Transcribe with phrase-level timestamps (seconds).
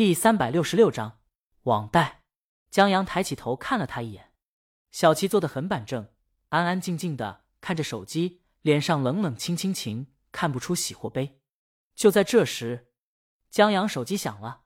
[0.00, 1.20] 第三百六十六章
[1.64, 2.22] 网贷。
[2.70, 4.32] 江阳抬起头看了他一眼，
[4.90, 6.08] 小齐坐得很板正，
[6.48, 11.38] 安安静静的看着手机，脸上冷冷清清情，看不出喜或悲。
[11.94, 12.90] 就在这时，
[13.50, 14.62] 江阳手机响了，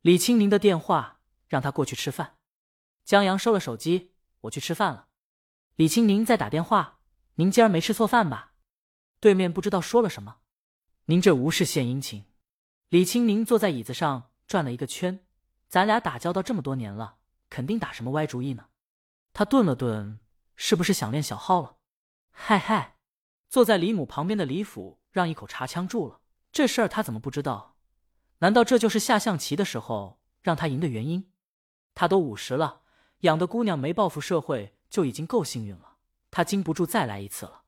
[0.00, 2.38] 李青宁的电话让他过去吃饭。
[3.04, 5.06] 江阳收了手机，我去吃饭了。
[5.76, 6.98] 李青宁在打电话，
[7.36, 8.54] 您今儿没吃错饭吧？
[9.20, 10.38] 对面不知道说了什么，
[11.04, 12.24] 您这无事献殷勤。
[12.88, 15.24] 李青宁坐在椅子上转了一个圈，
[15.68, 17.16] 咱俩打交道这么多年了。
[17.50, 18.66] 肯定打什么歪主意呢？
[19.32, 20.18] 他顿了顿，
[20.56, 21.76] 是不是想练小号了？
[22.32, 22.96] 嗨嗨，
[23.48, 26.20] 坐在李母旁边的李府让一口茶呛住了。
[26.50, 27.76] 这事儿他怎么不知道？
[28.38, 31.30] 难道这就是下象棋的时候让他赢的原因？
[31.94, 32.82] 他都五十了，
[33.20, 35.98] 养的姑娘没报复社会就已经够幸运了，
[36.32, 37.62] 他经不住再来一次了。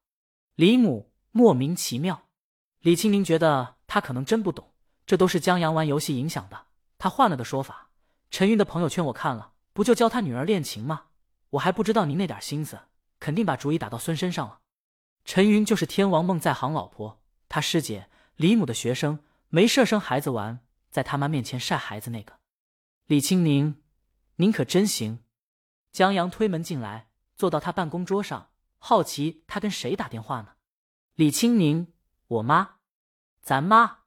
[0.56, 2.26] 李母莫名其妙，
[2.80, 4.72] 李青宁觉得他可能真不懂，
[5.06, 6.65] 这都是江阳玩游戏影响的。
[7.06, 7.90] 他换了个说法，
[8.32, 9.52] 陈云的朋友圈我看了。
[9.72, 11.04] 不就教他女儿练琴吗？
[11.50, 12.80] 我还不知道您那点心思，
[13.20, 14.58] 肯定把主意打到孙身上了。
[15.24, 20.58] 陈云就是天王梦在行老婆，他师姐李母的学生，没事生孩子玩，
[20.90, 22.40] 在他妈面前晒孩子那个。
[23.04, 23.80] 李青宁，
[24.38, 25.20] 您可真行。
[25.92, 30.54] 江阳推门进来，坐到他办公桌上，好奇他跟谁打电话呢？
[31.14, 31.92] 李青宁，
[32.26, 32.78] 我妈，
[33.40, 33.98] 咱妈。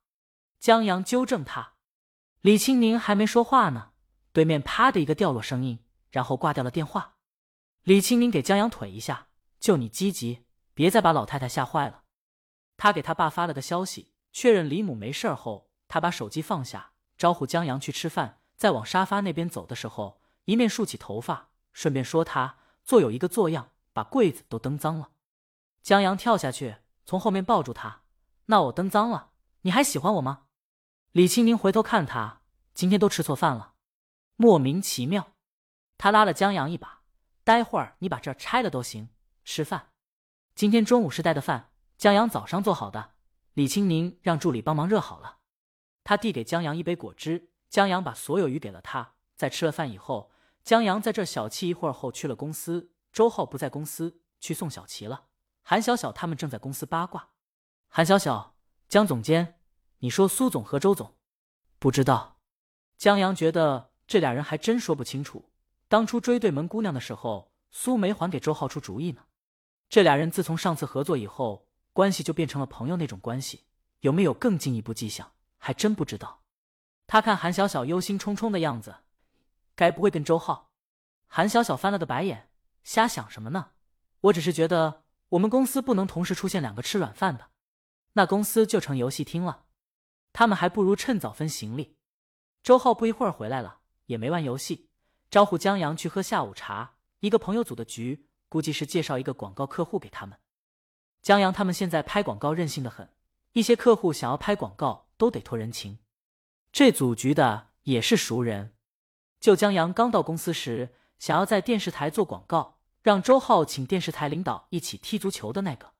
[0.59, 1.75] 江阳纠正他，
[2.41, 3.91] 李青宁还没说话呢。
[4.31, 5.79] 对面啪的一个掉落声音，
[6.11, 7.15] 然后挂掉了电话。
[7.83, 9.27] 李青宁给江阳腿一下，
[9.59, 12.03] 就你积极，别再把老太太吓坏了。
[12.77, 18.39] 他给他爸发了个消息，确认李母没事后，他把手机放下，招呼江阳去吃饭。
[18.55, 25.09] 在往沙发那边走的时候，一面竖起头发，顺便说他坐有一个坐样，把柜子都蹬脏了。
[25.81, 28.03] 江阳跳下去，从后面抱住他
[28.47, 30.43] ：“那我蹬脏了，你还喜欢我吗？”
[31.11, 32.41] 李青宁回头看他，
[32.75, 33.73] 今天都吃错饭了。
[34.35, 35.33] 莫名其妙，
[35.97, 37.01] 他拉了江阳一把。
[37.43, 39.09] 待会儿你把这儿拆了都行。
[39.43, 39.89] 吃饭，
[40.53, 43.13] 今天中午是带的饭，江阳早上做好的。
[43.53, 45.39] 李青宁让助理帮忙热好了。
[46.03, 49.15] 他递给江阳一杯果汁，江阳把所有鱼给了他。
[49.35, 50.31] 在吃了饭以后，
[50.63, 52.91] 江阳在这小憩一会儿后去了公司。
[53.11, 55.25] 周浩不在公司，去送小齐了。
[55.63, 57.29] 韩小小他们正在公司八卦。
[57.87, 58.55] 韩小小，
[58.87, 59.58] 江总监，
[59.99, 61.15] 你说苏总和周总？
[61.77, 62.39] 不知道。
[62.97, 63.89] 江阳觉得。
[64.09, 65.51] 这俩人还真说不清楚。
[65.87, 69.21] 当初追对门姑娘的时候，苏梅还给周浩出主意呢。
[69.87, 73.65] 这俩人自从上次合作以后，关系就变成了朋友那种关系，
[73.99, 76.41] 有没有更进一步迹象，还真不知道。
[77.05, 78.95] 他看韩小小忧心忡忡的样子，
[79.75, 80.71] 该不会跟周浩？
[81.27, 82.49] 韩小小翻了个白眼，
[82.83, 83.73] 瞎想什么呢？
[84.21, 87.49] 我只是觉得我们公司不能同时出现两个吃软饭的，
[88.13, 89.65] 那公司就成游戏厅了。
[90.33, 91.95] 他们还不如趁早分行李。
[92.63, 93.77] 周浩不一会儿回来了。
[94.09, 94.89] 也没玩游戏，
[95.29, 96.95] 招呼江阳去喝下午茶。
[97.19, 100.39] 一个朋友组的局，估计是介绍一个广告客户给他们。
[101.21, 103.07] 江阳他们现在拍广告任性的很，
[103.53, 105.99] 一些客户想要拍广告都得托人情。
[106.71, 108.73] 这组局的也是熟人，
[109.39, 115.93] 就江阳刚到公司时，想要在电视台做广告，让周浩请电视台领导一起踢足球的那个。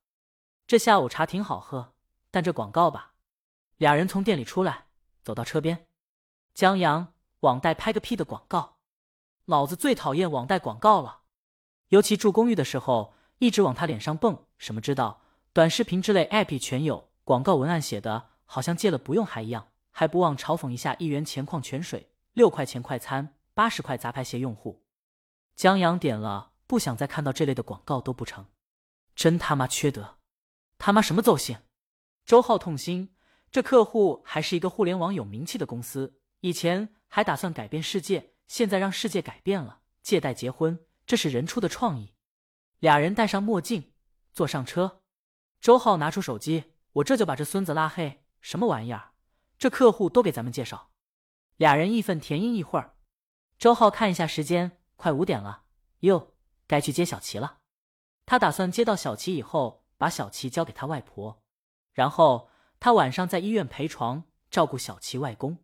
[0.65, 1.93] 这下午茶挺好喝，
[2.31, 3.08] 但这广告吧，
[3.79, 4.87] 俩人从店里出来，
[5.23, 5.87] 走到车边，
[6.53, 7.13] 江阳。
[7.41, 8.79] 网贷拍个屁的广告！
[9.45, 11.21] 老子最讨厌网贷广告了，
[11.87, 14.45] 尤其住公寓的时候，一直往他脸上蹦。
[14.57, 15.21] 什么知道
[15.53, 24.83] 短视频之类 app 全有广告文案写的，好像借了不用还一样，还不忘嘲讽一下一元钱矿泉水，六块钱快餐，八十块杂牌鞋用户。
[25.55, 28.47] 江阳点了，不想再看到这类的广告都不成，
[29.15, 30.17] 真他妈缺德！
[30.77, 31.59] 他妈什么走性？
[32.25, 33.15] 周浩痛心，
[33.51, 36.93] 这客户还是一个互联网有名气的公司，以前。
[37.11, 39.79] 还打算改变世界，现在让世界改变了。
[40.03, 42.13] 借贷结婚，这是人出的创意。
[42.77, 43.93] 俩人戴上墨镜，
[44.31, 45.01] 坐上车。
[45.59, 48.23] 周浩拿出手机，我这就把这孙子拉黑。
[48.41, 49.13] 什么玩意儿？
[49.57, 50.91] 这客户都给咱们介绍。
[51.57, 52.95] 俩人义愤填膺一会儿。
[53.57, 55.63] 周浩看一下时间，快五点了，
[56.01, 56.35] 哟，
[56.67, 57.57] 该去接小齐了。
[58.27, 61.41] 他打算接到小齐以后，把小齐交给他外婆，
[61.91, 65.57] 然后他晚上在医院陪床，照顾小齐外公。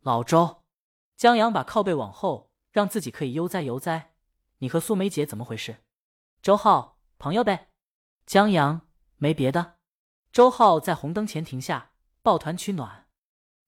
[0.00, 0.62] 老周。
[1.16, 4.14] 江阳把靠背往后，让自己可以悠哉悠哉。
[4.58, 5.78] 你和苏梅姐怎么回事？
[6.40, 7.70] 周浩，朋友呗。
[8.24, 8.82] 江阳，
[9.16, 9.78] 没别的。
[10.30, 11.90] 周浩在红灯前停下，
[12.22, 13.08] 抱团取暖。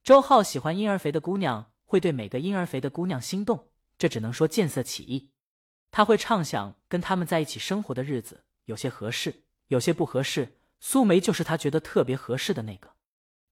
[0.05, 5.33] 周浩喜欢婴儿肥的姑娘，会对每个婴儿肥的姑娘心动，这只能说见色起意。
[5.91, 10.60] 他会畅想跟他们在一起生活的日子，有些合适，有些不合适。
[10.81, 12.95] 苏梅就是他觉得特别合适的那个。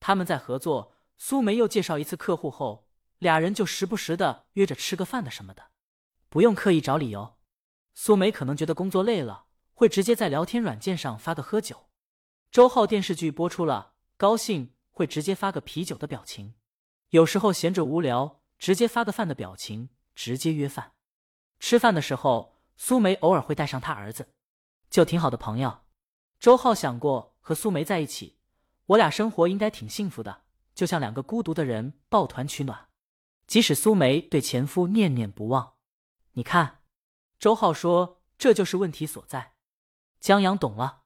[0.01, 2.89] 他们在合作，苏梅又介绍一次客户后。
[3.19, 5.71] 俩人就时不时的约着吃个饭的什么的，
[6.29, 7.37] 不用刻意找理由。
[7.93, 11.89] 苏梅可能觉得工作累了，会直接在聊天软件上发个喝酒。
[12.53, 16.55] 周浩电视剧播出了，高兴会直接发个啤酒的表情。
[17.11, 20.93] 有时候闲着无聊，直接发个饭的表情，直接约饭。
[21.59, 24.29] 吃饭的时候，苏梅偶尔会带上他儿子，
[24.89, 25.81] 就挺好的朋友。
[26.41, 28.37] 周浩想过和苏梅在一起，
[28.87, 30.43] 我俩生活应该挺幸福的，
[30.75, 32.89] 就像两个孤独的人抱团取暖。
[33.47, 35.75] 即使苏梅对前夫念念不忘，
[36.33, 36.77] 你看。
[37.41, 39.55] 周浩说：“这就是问题所在。”
[40.21, 41.03] 江阳懂了。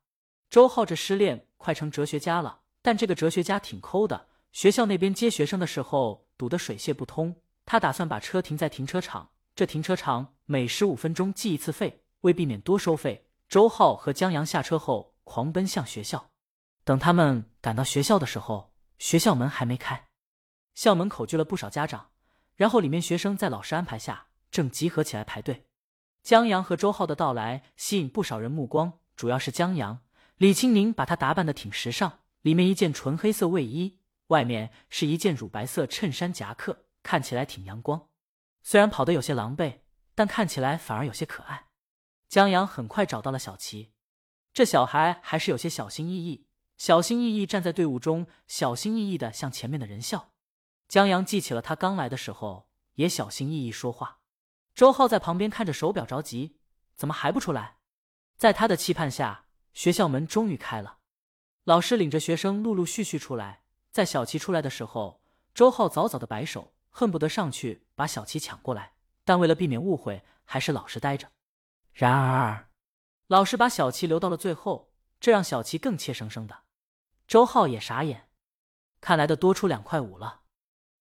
[0.51, 4.29] 周浩这失恋快成哲学家了，但这个哲学家挺抠的。
[4.51, 9.31] 学校那边接学生的时候堵得水泄不通，他打算把车停在停车场。
[9.55, 16.31] 这停车场每十五分钟计一次费，为避免多收费，周浩和江阳下车后狂奔向学校。
[16.85, 20.09] 等他们赶到学校的时候，学校门还没开。
[20.75, 22.11] 校门口聚了不少家长，
[22.55, 25.65] 然后里面学生在老师安排下正集合起来排队。
[26.23, 30.01] 江阳和周浩的到来吸引不少人目光，主要是江阳。
[30.37, 38.11] 李青宁把他打扮的挺时尚，里面一件纯黑色卫衣，外面是一件乳白色衬衫夹克，看起来挺阳光。
[38.63, 39.79] 虽然跑得有些狼狈，
[40.15, 41.69] 但看起来反而有些可爱。
[42.29, 43.95] 江阳很快找到了小齐，
[44.53, 46.47] 这小孩还是有些小心翼翼，
[46.77, 50.33] 小心翼翼站在队伍中，小心翼翼的向前面的人笑。
[50.89, 54.19] 江阳记起了他刚来的时候，也小心翼翼说话。
[54.75, 56.59] 周浩在旁边看着手表，着急，
[56.95, 57.79] 怎么还不出来？
[58.37, 60.99] 在他的期盼下，学校门终于开了，
[61.65, 63.63] 老师领着学生陆陆续续出来。
[63.91, 65.23] 在小齐出来的时候，
[65.55, 68.93] 周浩早早的摆手，恨不得上去把小齐抢过来，
[69.25, 71.31] 但为了避免误会，还是老实待着。
[71.93, 72.69] 然而，
[73.29, 76.63] 老师把小齐留到了最后，这让小齐更怯生生的。
[77.27, 78.29] 周浩也傻眼，
[79.01, 80.43] 看来的多出两块五了。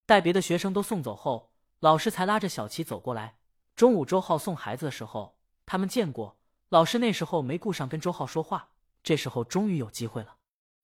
[0.05, 3.37] 待别的学生都送走后，老师才拉着小齐走过来。
[3.75, 6.37] 中午，周浩送孩子的时候，他们见过
[6.69, 6.99] 老师。
[6.99, 8.69] 那时候没顾上跟周浩说话，
[9.03, 10.37] 这时候终于有机会了。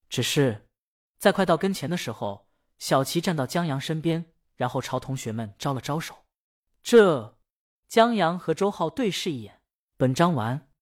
[0.08, 0.66] 只是
[1.18, 2.48] 在快到跟前的时候，
[2.78, 6.24] 小齐站到江阳身边，然后朝同学们招了招手。
[6.82, 7.38] 这，
[7.88, 9.60] 江阳和周浩对视一眼。
[9.96, 10.67] 本章完。